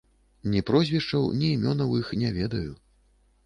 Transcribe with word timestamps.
Ні 0.53 0.61
прозвішчаў, 0.69 1.29
ні 1.43 1.51
імёнаў 1.59 1.95
іх 2.01 2.13
не 2.25 2.35
ведаю. 2.41 2.69